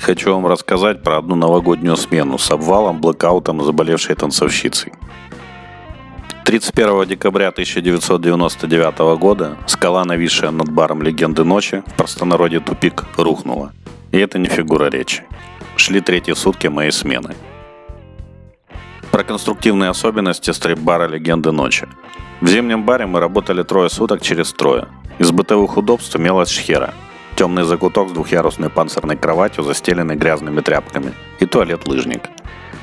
[0.00, 4.94] Хочу вам рассказать про одну новогоднюю смену с обвалом, блокаутом заболевшей танцовщицей.
[6.46, 13.72] 31 декабря 1999 года скала, нависшая над баром «Легенды ночи», в простонародье «Тупик», рухнула.
[14.10, 15.24] И это не фигура речи.
[15.76, 17.36] Шли третьи сутки моей смены.
[19.10, 21.86] Про конструктивные особенности стрип-бара «Легенды ночи».
[22.40, 24.88] В зимнем баре мы работали трое суток через трое.
[25.18, 26.94] Из бытовых удобств имелась шхера–
[27.40, 31.14] Темный закуток с двухъярусной панцирной кроватью, застеленной грязными тряпками.
[31.38, 32.20] И туалет-лыжник.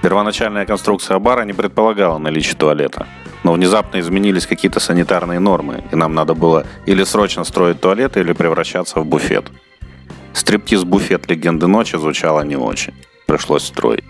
[0.00, 3.06] Первоначальная конструкция бара не предполагала наличие туалета.
[3.44, 8.32] Но внезапно изменились какие-то санитарные нормы, и нам надо было или срочно строить туалет, или
[8.32, 9.44] превращаться в буфет.
[10.32, 12.94] Стриптиз-буфет «Легенды ночи» звучало не очень.
[13.26, 14.04] Пришлось строить.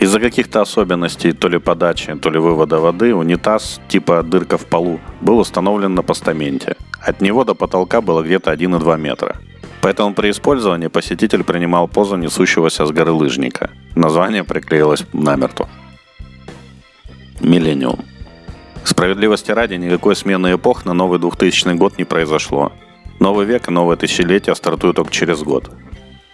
[0.00, 4.98] Из-за каких-то особенностей то ли подачи, то ли вывода воды унитаз типа дырка в полу
[5.20, 6.76] был установлен на постаменте.
[7.00, 9.36] От него до потолка было где-то 1,2 метра.
[9.80, 13.70] Поэтому при использовании посетитель принимал позу несущегося с горы лыжника.
[13.94, 15.68] Название приклеилось намертво.
[17.40, 18.04] Миллениум.
[18.84, 22.72] Справедливости ради, никакой смены эпох на новый 2000 год не произошло.
[23.20, 25.70] Новый век и новое тысячелетие стартуют только через год.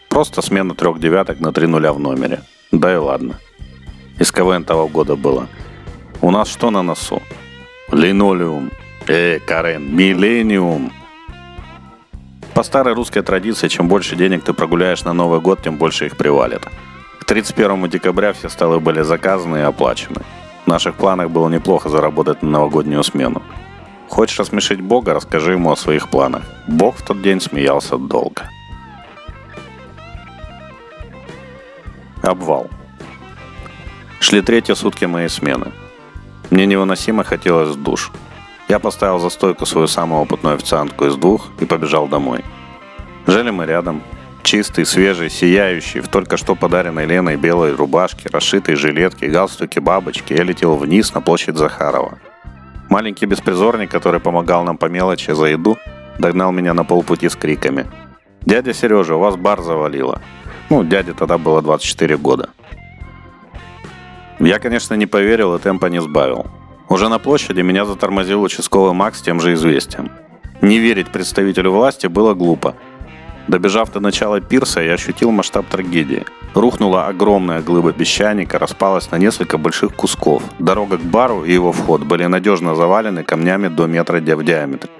[0.08, 2.42] Просто смена трех девяток на три нуля в номере.
[2.72, 3.38] Да и ладно
[4.18, 5.48] из КВН того года было.
[6.20, 7.22] У нас что на носу?
[7.90, 8.70] Линолеум.
[9.06, 10.90] Э, Карен, миллениум.
[12.54, 16.16] По старой русской традиции, чем больше денег ты прогуляешь на Новый год, тем больше их
[16.16, 16.62] привалит.
[17.20, 20.22] К 31 декабря все столы были заказаны и оплачены.
[20.64, 23.42] В наших планах было неплохо заработать на новогоднюю смену.
[24.08, 26.42] Хочешь рассмешить Бога, расскажи ему о своих планах.
[26.66, 28.48] Бог в тот день смеялся долго.
[32.22, 32.70] Обвал.
[34.20, 35.72] Шли третьи сутки моей смены.
[36.50, 38.10] Мне невыносимо хотелось в душ.
[38.68, 42.44] Я поставил за стойку свою самую опытную официантку из двух и побежал домой.
[43.26, 44.02] Жили мы рядом.
[44.42, 50.42] Чистый, свежий, сияющий, в только что подаренной Леной белой рубашке, расшитой жилетке, галстуке, бабочки, я
[50.42, 52.18] летел вниз на площадь Захарова.
[52.90, 55.78] Маленький беспризорник, который помогал нам по мелочи за еду,
[56.18, 57.86] догнал меня на полпути с криками.
[58.42, 60.20] «Дядя Сережа, у вас бар завалило».
[60.68, 62.50] Ну, дяде тогда было 24 года.
[64.38, 66.46] Я, конечно, не поверил и темпа не сбавил.
[66.88, 70.10] Уже на площади меня затормозил участковый Макс тем же известием.
[70.62, 72.74] Не верить представителю власти было глупо.
[73.48, 76.24] Добежав до начала пирса, я ощутил масштаб трагедии.
[76.54, 80.42] Рухнула огромная глыба песчаника, распалась на несколько больших кусков.
[80.58, 84.90] Дорога к бару и его вход были надежно завалены камнями до метра в диаметре.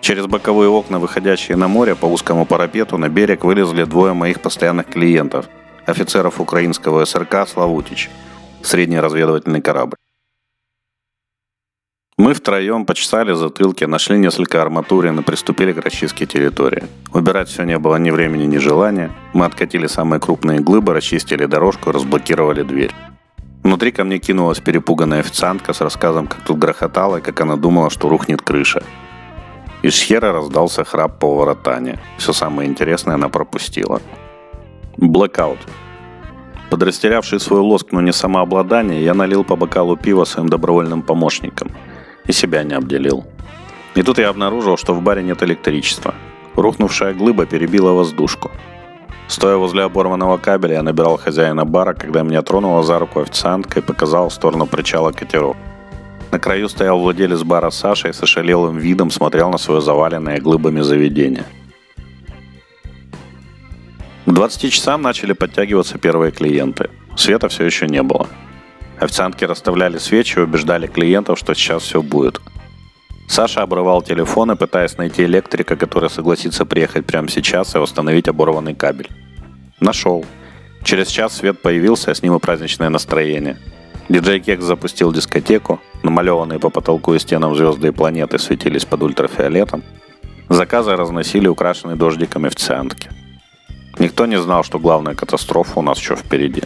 [0.00, 4.86] Через боковые окна, выходящие на море, по узкому парапету на берег вылезли двое моих постоянных
[4.86, 5.46] клиентов–
[5.86, 8.10] офицеров украинского СРК Славутич–
[8.62, 9.96] средний разведывательный корабль.
[12.18, 16.84] Мы втроем почесали затылки, нашли несколько арматурин и приступили к расчистке территории.
[17.12, 19.10] Убирать все не было ни времени, ни желания.
[19.34, 22.92] Мы откатили самые крупные глыбы, расчистили дорожку, разблокировали дверь.
[23.62, 27.90] Внутри ко мне кинулась перепуганная официантка с рассказом, как тут грохотало и как она думала,
[27.90, 28.82] что рухнет крыша.
[29.82, 31.96] Из шхера раздался храп повара Тани.
[32.16, 34.00] Все самое интересное она пропустила.
[34.96, 35.58] Блэкаут.
[36.70, 41.68] Подрастерявший свой лоск, но не самообладание, я налил по бокалу пива своим добровольным помощникам.
[42.26, 43.24] И себя не обделил.
[43.94, 46.14] И тут я обнаружил, что в баре нет электричества.
[46.54, 48.50] Рухнувшая глыба перебила воздушку.
[49.28, 53.82] Стоя возле оборванного кабеля, я набирал хозяина бара, когда меня тронула за руку официантка и
[53.82, 55.56] показала в сторону причала катеров.
[56.30, 60.80] На краю стоял владелец бара Саша и с ошалелым видом смотрел на свое заваленное глыбами
[60.80, 61.44] заведение–
[64.26, 66.90] к 20 часам начали подтягиваться первые клиенты.
[67.16, 68.26] Света все еще не было.
[68.98, 72.40] Официантки расставляли свечи и убеждали клиентов, что сейчас все будет.
[73.28, 79.08] Саша обрывал телефоны, пытаясь найти электрика, который согласится приехать прямо сейчас и установить оборванный кабель.
[79.80, 80.24] Нашел.
[80.84, 83.58] Через час свет появился, а с ним и праздничное настроение.
[84.08, 89.82] Диджей Кекс запустил дискотеку, намалеванные по потолку и стенам звезды и планеты светились под ультрафиолетом.
[90.48, 93.10] Заказы разносили украшенные дождиками официантки.
[93.98, 96.62] Никто не знал, что главная катастрофа у нас еще впереди.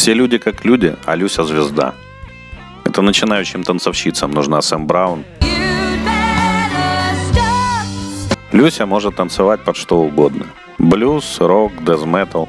[0.00, 1.92] Все люди как люди, а Люся звезда.
[2.86, 5.26] Это начинающим танцовщицам нужна Сэм Браун.
[8.50, 10.46] Люся может танцевать под что угодно.
[10.78, 12.48] Блюз, рок, дезметал.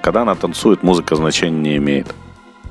[0.00, 2.12] Когда она танцует, музыка значения не имеет.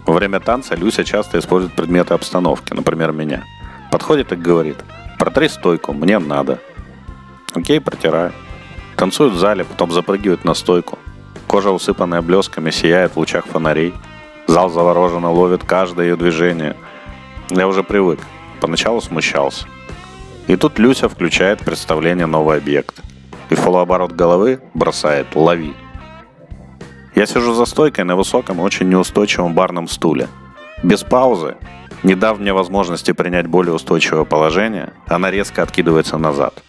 [0.05, 3.45] Во время танца Люся часто использует предметы обстановки, например, меня.
[3.89, 4.75] Подходит и говорит,
[5.17, 6.59] протри стойку, мне надо.
[7.53, 8.33] Окей, протираю.
[8.97, 10.99] Танцуют в зале, потом запрыгивают на стойку.
[11.47, 13.93] Кожа, усыпанная блесками, сияет в лучах фонарей.
[14.47, 16.75] Зал завороженно ловит каждое ее движение.
[17.49, 18.19] Я уже привык.
[18.59, 19.65] Поначалу смущался.
[20.47, 23.01] И тут Люся включает представление новый объект.
[23.49, 25.73] И полуоборот головы бросает «Лови».
[27.15, 30.27] Я сижу за стойкой на высоком очень неустойчивом барном стуле.
[30.83, 31.55] Без паузы,
[32.03, 36.61] не дав мне возможности принять более устойчивое положение, она резко откидывается назад.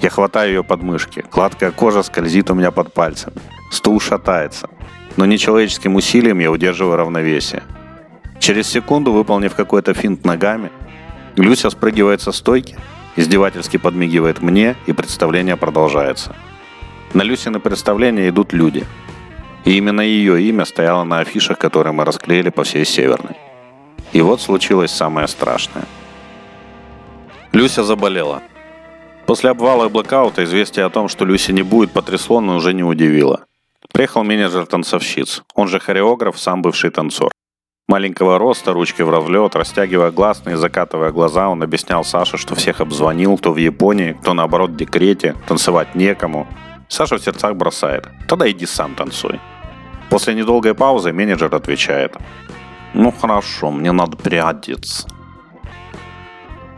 [0.00, 1.24] Я хватаю ее под мышки.
[1.32, 3.36] Гладкая кожа скользит у меня под пальцами.
[3.70, 4.68] Стул шатается.
[5.16, 7.62] Но нечеловеческим усилием я удерживаю равновесие.
[8.38, 10.70] Через секунду, выполнив какой-то финт ногами,
[11.36, 12.76] Люся спрыгивает со стойки,
[13.16, 16.34] издевательски подмигивает мне, и представление продолжается.
[17.14, 18.84] На Люсины представления идут люди.
[19.64, 23.36] И именно ее имя стояло на афишах, которые мы расклеили по всей Северной.
[24.12, 25.86] И вот случилось самое страшное.
[27.52, 28.42] Люся заболела.
[29.26, 32.84] После обвала и блокаута известие о том, что Люси не будет, потрясло, но уже не
[32.84, 33.46] удивило.
[33.92, 37.30] Приехал менеджер танцовщиц, он же хореограф, сам бывший танцор.
[37.88, 43.36] Маленького роста, ручки в разлет, растягивая гласные закатывая глаза, он объяснял Саше, что всех обзвонил,
[43.36, 46.46] кто в Японии, кто наоборот в декрете, танцевать некому.
[46.88, 48.08] Саша в сердцах бросает.
[48.28, 49.40] Тогда иди сам танцуй.
[50.08, 52.16] После недолгой паузы менеджер отвечает.
[52.94, 55.08] Ну хорошо, мне надо переодеться.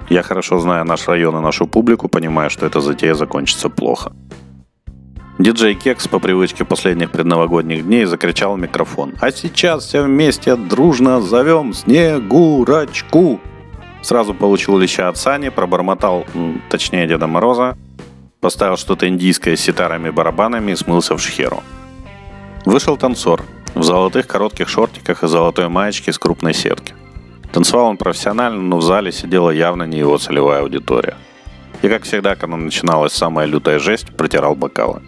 [0.08, 4.12] Я хорошо знаю наш район и нашу публику, понимаю, что эта затея закончится плохо.
[5.38, 9.14] Диджей Кекс по привычке последних предновогодних дней закричал в микрофон.
[9.20, 13.38] А сейчас все вместе дружно зовем Снегурочку.
[14.02, 16.25] Сразу получил леща от Сани, пробормотал,
[16.70, 17.76] точнее Деда Мороза,
[18.40, 21.62] поставил что-то индийское с ситарами и барабанами и смылся в шхеру.
[22.64, 23.44] Вышел танцор
[23.75, 26.94] в золотых коротких шортиках и золотой маечке с крупной сетки.
[27.52, 31.16] Танцевал он профессионально, но в зале сидела явно не его целевая аудитория.
[31.82, 35.02] И, как всегда, когда начиналась самая лютая жесть, протирал бокалы.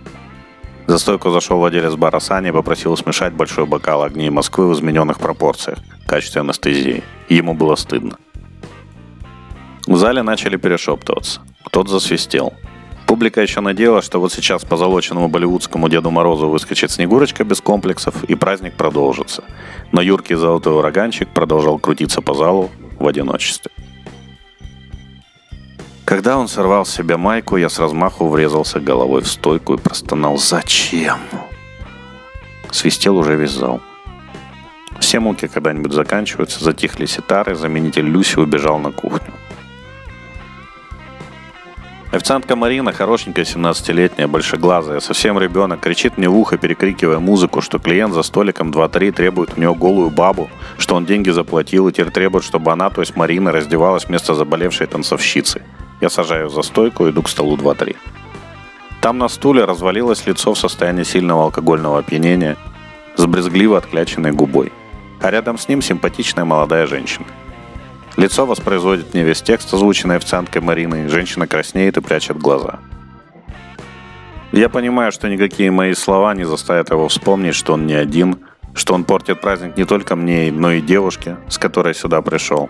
[0.87, 5.19] За стойку зашел владелец бара Сани и попросил смешать большой бокал огней Москвы в измененных
[5.19, 7.05] пропорциях в качестве анестезии.
[7.29, 8.17] Ему было стыдно.
[9.87, 11.43] В зале начали перешептываться.
[11.65, 12.55] Кто-то засвистел.
[13.21, 18.25] Публика еще надеялась, что вот сейчас по залоченному болливудскому Деду Морозу выскочит Снегурочка без комплексов,
[18.25, 19.45] и праздник продолжится.
[19.93, 23.71] Но юркий золотой ураганчик продолжал крутиться по залу в одиночестве.
[26.07, 30.39] Когда он сорвал с себя майку, я с размаху врезался головой в стойку и простонал
[30.39, 31.19] «Зачем?».
[32.71, 33.83] Свистел уже весь зал.
[34.99, 39.35] Все муки когда-нибудь заканчиваются, затихли ситары, заменитель Люси убежал на кухню.
[42.13, 48.15] Официантка Марина, хорошенькая 17-летняя, большеглазая, совсем ребенок, кричит мне в ухо, перекрикивая музыку, что клиент
[48.15, 52.43] за столиком 2-3 требует у нее голую бабу, что он деньги заплатил и теперь требует,
[52.43, 55.63] чтобы она, то есть Марина, раздевалась вместо заболевшей танцовщицы.
[56.01, 57.97] Я сажаю за стойку и иду к столу 2-3.
[59.01, 62.57] Там на стуле развалилось лицо в состоянии сильного алкогольного опьянения
[63.15, 64.73] с брезгливо откляченной губой.
[65.21, 67.27] А рядом с ним симпатичная молодая женщина–
[68.21, 71.09] Лицо воспроизводит мне весь текст, озвученный официанткой Мариной.
[71.09, 72.79] Женщина краснеет и прячет глаза.
[74.53, 78.41] Я понимаю, что никакие мои слова не заставят его вспомнить, что он не один,
[78.75, 82.69] что он портит праздник не только мне, но и девушке, с которой сюда пришел.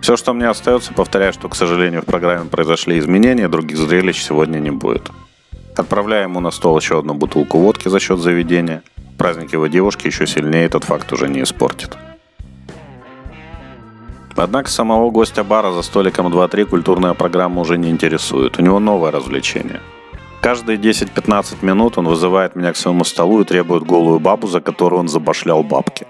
[0.00, 4.58] Все, что мне остается, повторяю, что, к сожалению, в программе произошли изменения, других зрелищ сегодня
[4.58, 5.12] не будет.
[5.76, 8.82] Отправляю ему на стол еще одну бутылку водки за счет заведения.
[9.16, 11.96] Праздник его девушки еще сильнее этот факт уже не испортит.
[14.42, 18.58] Однако самого гостя бара за столиком 2-3 культурная программа уже не интересует.
[18.58, 19.80] У него новое развлечение.
[20.40, 24.98] Каждые 10-15 минут он вызывает меня к своему столу и требует голую бабу, за которую
[24.98, 26.08] он забашлял бабки.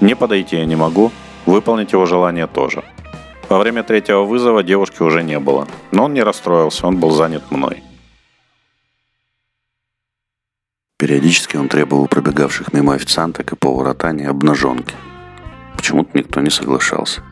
[0.00, 1.10] Не подойти я не могу,
[1.44, 2.84] выполнить его желание тоже.
[3.48, 7.50] Во время третьего вызова девушки уже не было, но он не расстроился, он был занят
[7.50, 7.82] мной.
[10.96, 14.94] Периодически он требовал пробегавших мимо официанток и повара Тани обнаженки–
[15.82, 17.22] Почему-то никто не соглашался.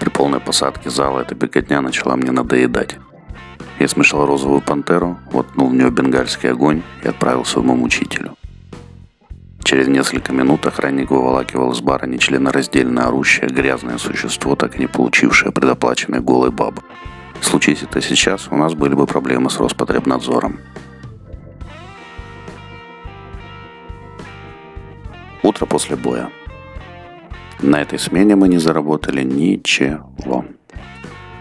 [0.00, 2.96] При полной посадке зала эта беготня начала мне надоедать.
[3.78, 8.36] Я смешал розовую пантеру, воткнул в нее бенгальский огонь и отправил своему мучителю.
[9.62, 15.52] Через несколько минут охранник выволакивал из бара нечленораздельно орущее грязное существо, так и не получившее
[15.52, 16.82] предоплаченной голой бабы.
[17.40, 20.58] Случись это сейчас, у нас были бы проблемы с Роспотребнадзором.
[25.42, 26.30] Утро после боя.
[27.60, 30.44] На этой смене мы не заработали ничего.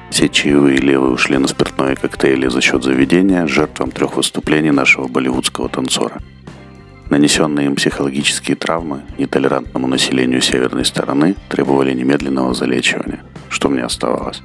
[0.10, 5.70] Все чаевые левые ушли на спиртное коктейли за счет заведения жертвам трех выступлений нашего болливудского
[5.70, 6.18] танцора.
[7.12, 13.24] Нанесенные им психологические травмы нетолерантному населению северной стороны требовали немедленного залечивания.
[13.50, 14.42] Что мне оставалось?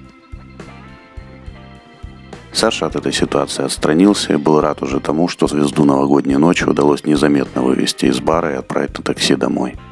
[2.52, 7.04] Саша от этой ситуации отстранился и был рад уже тому, что звезду новогодней ночи удалось
[7.04, 9.74] незаметно вывести из бара и отправить на такси домой–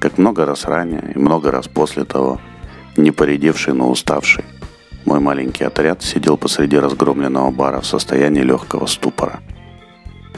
[0.00, 2.40] как много раз ранее и много раз после того,
[2.96, 4.44] не поредевший, но уставший.
[5.04, 9.40] Мой маленький отряд сидел посреди разгромленного бара в состоянии легкого ступора.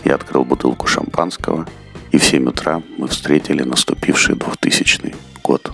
[0.04, 1.66] Я открыл бутылку шампанского,
[2.11, 5.73] и в 7 утра мы встретили наступивший 2000 год.